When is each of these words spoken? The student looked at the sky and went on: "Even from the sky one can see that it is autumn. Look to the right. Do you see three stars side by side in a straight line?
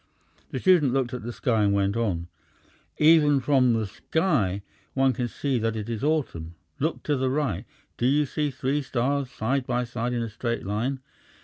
The 0.49 0.57
student 0.57 0.93
looked 0.93 1.13
at 1.13 1.21
the 1.21 1.31
sky 1.31 1.61
and 1.63 1.73
went 1.75 1.95
on: 1.95 2.27
"Even 2.97 3.39
from 3.39 3.73
the 3.73 3.85
sky 3.85 4.63
one 4.95 5.13
can 5.13 5.27
see 5.27 5.59
that 5.59 5.75
it 5.75 5.89
is 5.91 6.03
autumn. 6.03 6.55
Look 6.79 7.03
to 7.03 7.15
the 7.15 7.29
right. 7.29 7.65
Do 7.97 8.07
you 8.07 8.25
see 8.25 8.49
three 8.49 8.81
stars 8.81 9.29
side 9.29 9.67
by 9.67 9.83
side 9.83 10.13
in 10.13 10.23
a 10.23 10.29
straight 10.31 10.65
line? 10.65 11.01